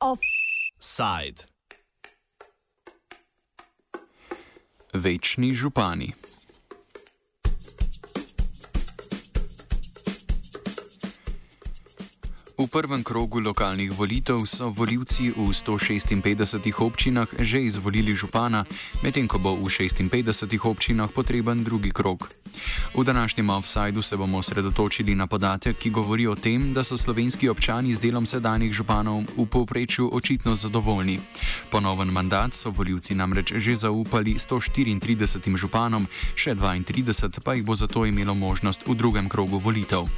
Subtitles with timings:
[0.00, 1.46] Offside.
[4.94, 6.14] Večni župani.
[12.74, 18.64] Prvem krogu lokalnih volitev so voljivci v 156 občinah že izvolili župana,
[19.02, 22.26] medtem ko bo v 56 občinah potreben drugi krog.
[22.94, 27.48] V današnjem offsajdu se bomo osredotočili na podatek, ki govori o tem, da so slovenski
[27.48, 31.20] občani z delom sedanjih županov v povprečju očitno zadovoljni.
[31.70, 38.06] Ponoven mandat so voljivci namreč že zaupali 134 županom, še 32 pa jih bo zato
[38.06, 40.10] imelo možnost v drugem krogu volitev.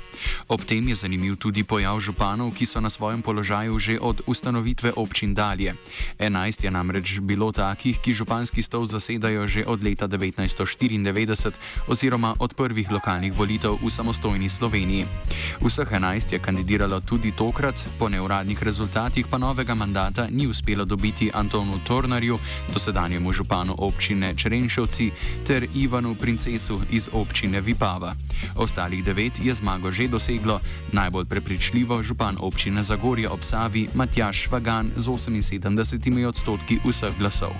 [0.48, 4.92] Ob tem je zanimiv tudi pojav županov, ki so na svojem položaju že od ustanovitve
[4.96, 5.74] občin dalje.
[6.18, 11.52] 11 je namreč bilo takih, ki županski stol zasedajo že od leta 1994
[11.88, 15.06] oziroma od prvih lokalnih volitev v samostojni Sloveniji.
[15.60, 21.30] Vseh 11 je kandidiralo tudi tokrat, po neuradnih rezultatih pa novega mandata ni uspelo dobiti
[21.34, 22.38] Antonu Tornarju,
[22.74, 25.10] dosedanjemu županu občine Črenšovci,
[25.46, 28.14] ter Ivanu Princesu iz občine Vipava.
[28.56, 30.60] Ostalih devet je zmago že doseglo,
[30.92, 37.52] najbolj prepričljivo župan občine Zagorje ob Savi Matjaš Vagan z 78 odstotki vseh glasov.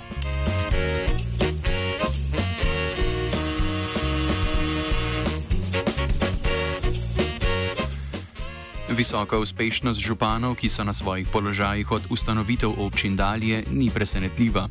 [8.97, 14.65] Visoka uspešnost županov, ki so na svojih položajih od ustanovitev občin dalje, ni presenetljiva.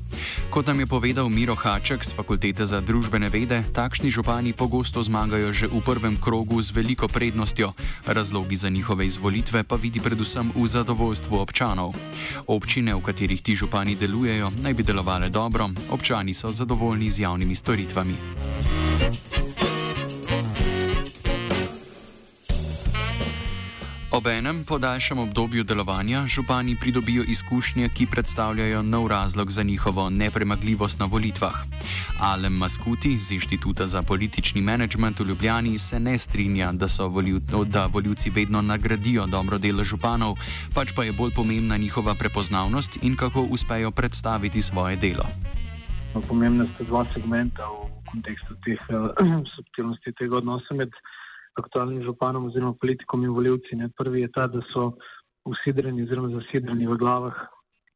[0.51, 5.55] Kot nam je povedal Miro Haček z Fakultete za družbene vede, takšni župani pogosto zmagajo
[5.55, 7.71] že v prvem krogu z veliko prednostjo.
[8.07, 11.95] Razlogi za njihove izvolitve pa vidi predvsem v zadovoljstvu občanov.
[12.51, 17.55] Občine, v katerih ti župani delujejo, naj bi delovale dobro, občani so zadovoljni z javnimi
[17.55, 18.17] storitvami.
[24.27, 30.99] Ob enem podaljšem obdobju delovanja župani pridobijo izkušnje, ki predstavljajo nov razlog za njihovo nepremagljivost
[30.99, 31.55] na volitvah.
[32.21, 37.87] Alem Maskuti z Inštituta za politični menedžment v Ljubljani se ne strinja, da, voljiv, da
[37.87, 40.35] voljivci vedno nagradijo dobro delo županov,
[40.75, 45.27] pač pa je bolj pomembna njihova prepoznavnost in kako uspejo predstaviti svoje delo.
[46.29, 48.81] Pomembna sta dva segmenta v kontekstu teh
[49.57, 50.91] subtilnosti tega odnosa med
[51.57, 53.77] aktualnim županom oziroma politikom in voljivci.
[53.77, 53.89] Ne.
[53.99, 54.93] Prvi je ta, da so
[55.45, 57.37] usidreni oziroma zasidrani v glavah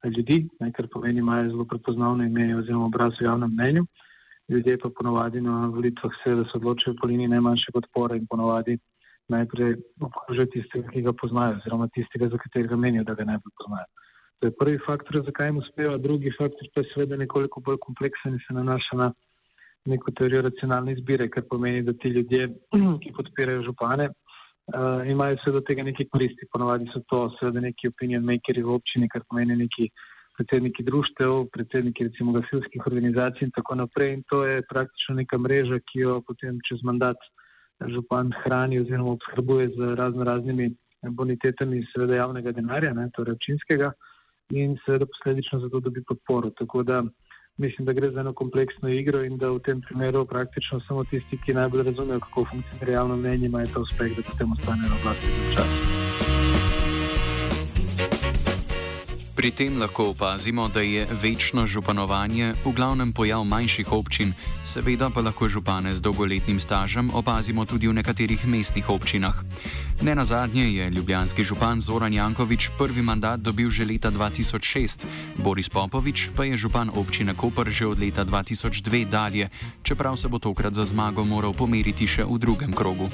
[0.04, 3.86] ljudi, ne, kar pomeni, imajo zelo prepoznavno ime oziroma obraz v javnem mnenju.
[4.48, 8.78] Ljudje pa ponovadi na volitvah se, da se odločijo po liniji najmanjše podpore in ponovadi
[9.28, 13.86] najprej obkrožijo tistega, ki ga poznajo oziroma tistega, za katerega menijo, da ga najbolj poznajo.
[14.40, 18.32] To je prvi faktor, zakaj jim uspeva, drugi faktor pa je seveda nekoliko bolj kompleksen
[18.32, 19.12] in se nanaša na
[19.86, 22.48] neko teorijo racionalne izbire, kar pomeni, da ti ljudje,
[23.02, 26.48] ki podpirajo župane, uh, imajo do tega neki koristi.
[26.52, 29.90] Ponovadi so to seveda neki opinion makeri v občini, kar pomeni neki
[30.38, 34.14] predsedniki društev, predsedniki recimo gasilskih organizacij in tako naprej.
[34.14, 37.16] In to je praktično neka mreža, ki jo potem čez mandat
[37.88, 40.70] župan hrani oziroma obskrbuje z razno raznimi
[41.02, 43.92] bonitetami seveda javnega denarja, ne, torej občinskega
[44.52, 46.50] in seveda posledično zato dobi podporo.
[46.50, 47.02] Tako da
[47.60, 51.38] mislim, da gre za eno kompleksno igro in da v tem primeru praktično samo tisti,
[51.44, 55.26] ki najbolj razumejo, kako funkcionira javno mnenje, imajo ta uspeh, da potem ostanejo na oblasti
[55.26, 56.29] za čas.
[59.40, 64.34] Pri tem lahko opazimo, da je večno županovanje v glavnem pojav manjših občin,
[64.68, 69.40] seveda pa lahko župane z dolgoletnim stažem opazimo tudi v nekaterih mestnih občinah.
[70.04, 75.08] Ne na zadnje je ljubljanski župan Zoran Jankovič prvi mandat dobil že leta 2006,
[75.40, 79.48] Boris Popovič pa je župan občine Koper že od leta 2002 dalje,
[79.82, 83.08] čeprav se bo tokrat za zmago moral pomeriti še v drugem krogu.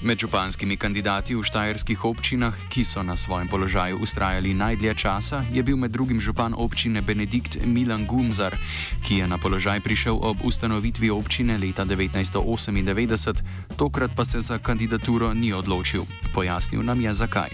[0.00, 5.60] Med županskimi kandidati v štajerskih občinah, ki so na svojem položaju ustrajali najdlje časa, je
[5.62, 8.56] bil med drugim župan občine Benedikt Milan Gunzar,
[9.04, 15.34] ki je na položaj prišel ob ustanovitvi občine leta 1998, tokrat pa se za kandidaturo
[15.34, 16.08] ni odločil.
[16.32, 17.52] Pojasnil nam je zakaj.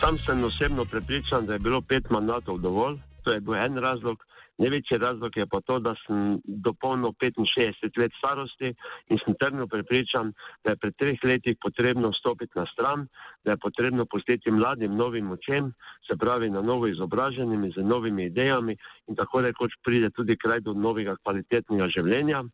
[0.00, 2.98] Sam sem osebno prepričan, da je bilo pet mandatov dovolj.
[3.24, 4.24] To je bil en razlog.
[4.58, 8.70] Največji razlog je pa to, da sem dopolnil 65 let starosti
[9.10, 10.30] in sem trdno prepričan,
[10.64, 13.06] da je pred treh letih potrebno stopiti na stran,
[13.44, 15.72] da je potrebno pustiti mladim novim očem,
[16.06, 18.76] se pravi na novo izobraženimi, z novimi idejami
[19.08, 22.44] in tako rekoč pride tudi kraj do novega kvalitetnega življenja.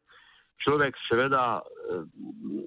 [0.60, 2.00] Človek seveda eh,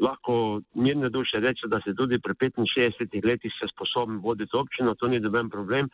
[0.01, 5.07] lahko mirne duše reče, da se tudi pri 65 letih se sposoben voditi občino, to
[5.07, 5.89] ni doben problem,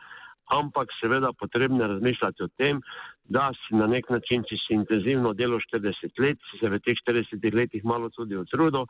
[0.50, 2.82] ampak seveda potrebno razmišljati o tem,
[3.30, 6.98] da si na nek način, če si intenzivno delo 40 let, si se v teh
[7.06, 8.88] 40 letih malo tudi utrudil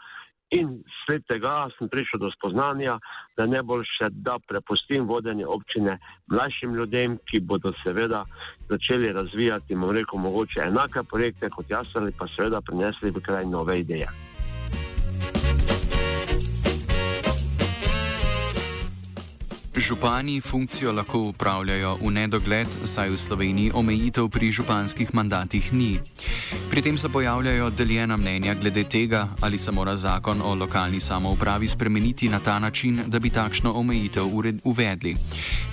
[0.56, 2.98] in sled tega sem prišel do spoznanja,
[3.38, 6.00] da ne bolj še da prepustim vodenje občine
[6.32, 8.24] mlajšim ljudem, ki bodo seveda
[8.72, 13.46] začeli razvijati, bom rekel, mogoče enake projekte kot jaz ali pa seveda prinesli v kraj
[13.46, 14.10] nove ideje.
[19.90, 25.98] Župani funkcijo lahko upravljajo v nedogled, saj v Sloveniji omejitev pri županskih mandatih ni.
[26.70, 31.68] Pri tem se pojavljajo deljena mnenja glede tega, ali se mora zakon o lokalni samoupravi
[31.68, 34.30] spremeniti na ta način, da bi takšno omejitev
[34.64, 35.16] uvedli.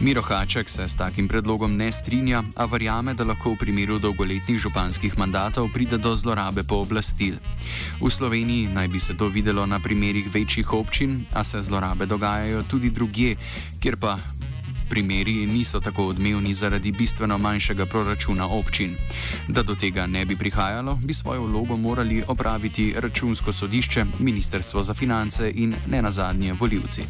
[0.01, 4.59] Miro Haček se s takim predlogom ne strinja, a verjame, da lahko v primeru dolgoletnih
[4.59, 7.37] županskih mandatov pride do zlorabe pooblastil.
[8.01, 12.63] V Sloveniji naj bi se to videlo na primerih večjih občin, a se zlorabe dogajajo
[12.63, 13.37] tudi drugje,
[13.81, 14.06] kjer pa
[14.89, 18.95] primeri niso tako odmevni zaradi bistveno manjšega proračuna občin.
[19.49, 24.95] Da do tega ne bi prihajalo, bi svojo vlogo morali opraviti računsko sodišče, Ministrstvo za
[24.95, 27.03] finance in ne nazadnje voljivci.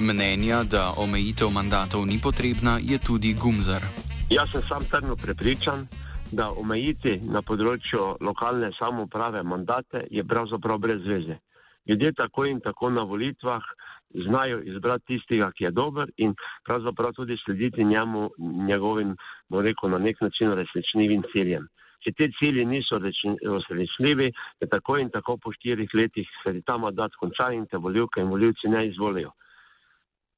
[0.00, 3.82] Mnenja, da omejitev mandatov ni potrebna, je tudi Gumzar.
[4.30, 5.86] Jaz sem sam trdno prepričan,
[6.32, 11.36] da omejiti na področju lokalne samoprave mandate je pravzaprav brez veze.
[11.88, 13.62] Ljudje tako in tako na volitvah
[14.14, 16.34] znajo izbrati tistega, ki je dober in
[16.64, 18.30] pravzaprav tudi slediti njemu,
[18.68, 19.16] njegovim,
[19.48, 21.68] bom rekel, na nek način resničnivim ciljem.
[22.02, 27.14] Če te cilji niso resničnivi, je tako in tako po štirih letih se ta mandat
[27.20, 29.30] konča in te voljivke in voljivci ne izvolijo.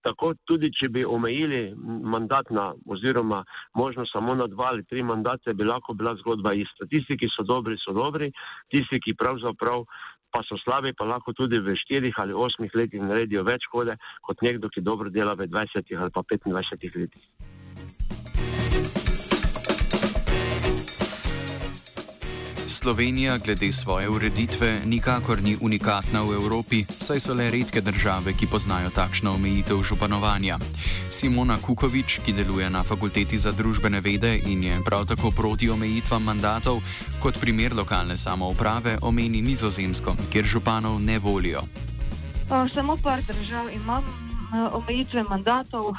[0.04, 1.72] Tako tudi, če bi omejili
[2.14, 3.40] mandat na, oziroma
[3.74, 6.86] možno samo na dva ali tri mandate, bi lahko bila zgodba ista.
[6.90, 8.28] Tisti, ki so dobri, so dobri,
[8.72, 9.86] tisti, ki pravzaprav
[10.34, 13.96] pa so slabi, pa lahko tudi v štirih ali osmih letih naredijo več škode
[14.26, 17.43] kot nekdo, ki dobro dela v 20 ali pa 25 letih.
[22.84, 28.46] Slovenija glede svoje ureditve nikakor ni unikatna v Evropi, saj so le redke države, ki
[28.46, 30.58] poznajo takšno omejitev županovanja.
[31.10, 36.28] Simona Kukovič, ki deluje na Fakulteti za družbene vede in je prav tako proti omejitvam
[36.28, 36.82] mandatov,
[37.22, 41.64] kot primer lokalne samouprave omeni nizozemsko, kjer županov ne volijo.
[42.74, 44.04] Samo par držav imam
[44.72, 45.96] omejitve mandatov.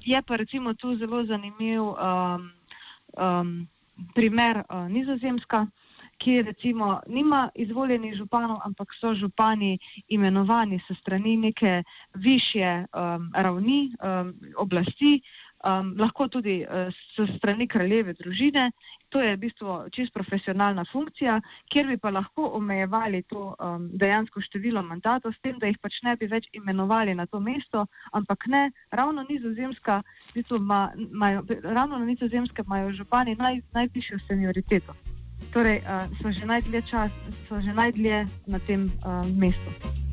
[0.00, 2.48] Je pa recimo tu zelo zanimiv um,
[3.20, 3.68] um,
[4.14, 5.66] primer uh, nizozemska
[6.22, 9.78] ki recimo nima izvoljenih županov, ampak so župani
[10.08, 11.82] imenovani se strani neke
[12.14, 15.20] višje um, ravni um, oblasti,
[15.64, 18.70] um, lahko tudi uh, se strani kraljeve družine.
[19.12, 21.36] To je v bistvu čist profesionalna funkcija,
[21.72, 26.00] kjer bi pa lahko omejevali to um, dejansko število mandatov, s tem, da jih pač
[26.06, 30.00] ne bi več imenovali na to mesto, ampak ne, ravno nizozemska,
[30.32, 34.96] v bistvu ma, majo, ravno na nizozemske imajo župani naj, najvišjo senioriteto
[35.50, 36.46] torej, uh, so, že
[36.86, 37.10] čas,
[37.48, 40.11] so že najdlje na tem uh, mestu.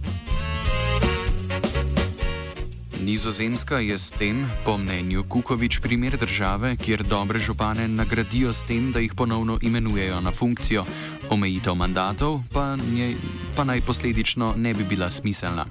[3.00, 8.92] Nizozemska je s tem, po mnenju Kukovič, primer države, kjer dobre župane nagradijo s tem,
[8.92, 10.84] da jih ponovno imenujejo na funkcijo.
[11.32, 13.16] Omejitev mandatov pa, nje,
[13.56, 15.66] pa naj posledično ne bi bila smiselna.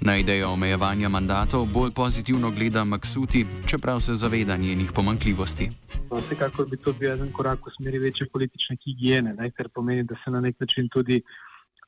[0.00, 5.70] Na idejo omejevanja mandatov bolj pozitivno gleda Maksuti, čeprav se zaveda njenih pomankljivosti.
[6.10, 10.14] Vsekakor bi to bil en korak v smeri večje politične higiene, ne, kar pomeni, da
[10.24, 11.22] se na nek način tudi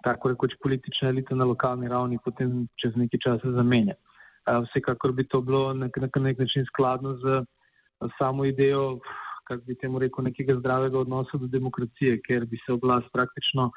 [0.02, 3.95] tako rekoč politična elita na lokalni ravni potem čez nekaj časa zamenja.
[4.69, 7.43] Vsekakor bi to bilo na nek, nek način skladno z
[8.19, 8.99] samo idejo,
[9.49, 13.71] kako bi temu rekel, nekega zdravega odnosa do demokracije, ker bi se oblast praktično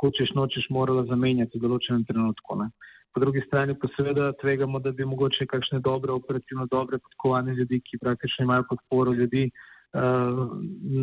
[0.00, 2.58] hočeš nočeš morala zamenjati v določenem trenutku.
[2.60, 2.70] Ne.
[3.16, 7.80] Po drugi strani pa seveda tvegamo, da bi mogoče kakšne dobre, operativno dobre podkovane ljudi,
[7.80, 9.48] ki praktično imajo podporo ljudi,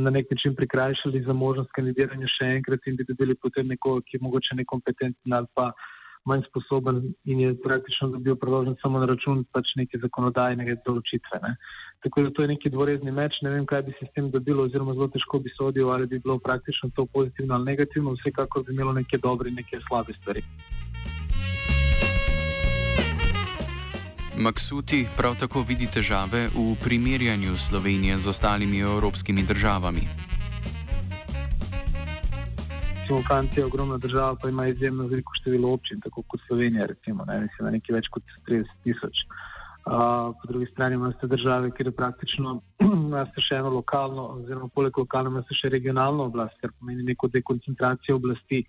[0.03, 4.17] na nek način prikrajšali za možnost kandidiranja še enkrat in bi dobili potem nekoga, ki
[4.17, 5.71] je mogoče nekompetenten ali pa
[6.25, 11.39] manj sposoben in je praktično dobil priložnost samo na račun pač neke zakonodajne določitve.
[11.43, 11.55] Ne.
[12.03, 14.65] Tako da to je neki dvorezni meč, ne vem, kaj bi se s tem dobilo
[14.67, 18.73] oziroma zelo težko bi sodil, ali bi bilo praktično to pozitivno ali negativno, vsekakor bi
[18.73, 20.43] imelo neke dobre in neke slabe stvari.
[24.37, 30.32] Maksuti prav tako vidi težave v primerjanju Slovenije z ostalimi evropskimi državami.
[33.27, 37.41] Kanci je ogromna država, pa ima izjemno veliko število občin, tako kot Slovenija, recimo, ne,
[37.41, 39.25] mislim, nekaj več kot 30 tisoč.
[39.83, 42.53] Uh, po drugi strani imate države, kjer je praktično
[43.47, 48.63] še eno lokalno, oziroma poleg lokalno, imate še regionalno oblast, kar pomeni neko dekoncentracijo oblasti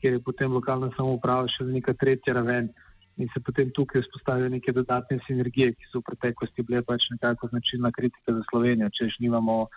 [0.00, 2.70] kjer je potem lokalna samouprava še neka tretja raven
[3.18, 7.48] in se potem tukaj vzpostavijo neke dodatne sinergije, ki so v preteklosti bile pač nekako
[7.50, 9.70] značilna kritika za Slovenijo, če že nimamo uh,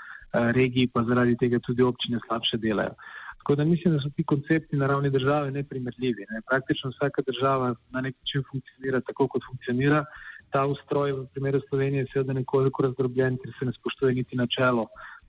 [0.53, 2.93] regiji, pa zaradi tega tudi občine slabše delajo.
[3.41, 6.25] Tako da mislim, da so ti koncepti na ravni države neprimerljivi.
[6.29, 6.41] Ne.
[6.49, 10.05] Praktično vsaka država na nek način funkcionira tako, kot funkcionira.
[10.53, 14.87] Ta ustroj v primeru Slovenije je seveda nekoliko razdrobljen, ker se ne spoštuje niti načelo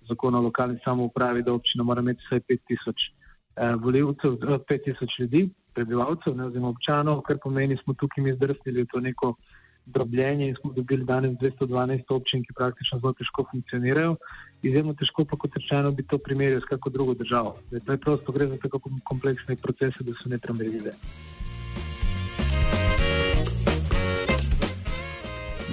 [0.09, 2.93] zakona o lokalni samoupravi, da občina mora imeti vsaj 5000
[3.57, 8.91] eh, voljivcev, 5000 ljudi, prebivalcev, ne oziroma občanov, kar pomeni, smo tukaj mi zdrsnili v
[8.93, 9.35] to neko
[9.87, 14.17] drobljenje in smo dobili danes 212 občin, ki praktično zelo težko funkcionirajo.
[14.63, 17.55] Izjemno težko pa, kot rečeno, bi to primerjal s kako drugo državo.
[17.71, 20.93] Zdaj, prosto gre za tako kompleksne procese, da so nepremerljive.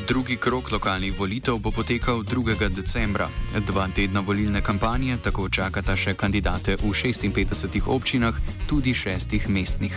[0.10, 2.70] Drugi krok lokalnih volitev bo potekal 2.
[2.76, 3.28] decembra.
[3.68, 8.34] Dva tedna volilne kampanje tako čakata še kandidate v 56 občinah,
[8.66, 9.94] tudi šestih mestnih.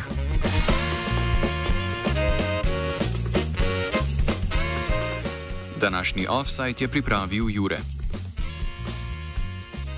[5.83, 7.79] Današnji offside je pripravil Jure.